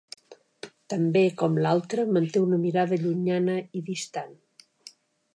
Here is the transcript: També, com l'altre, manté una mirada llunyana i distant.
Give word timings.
També, 0.93 1.21
com 1.41 1.59
l'altre, 1.65 2.05
manté 2.17 2.41
una 2.45 2.59
mirada 2.63 2.99
llunyana 3.03 3.57
i 3.81 3.83
distant. 3.91 4.33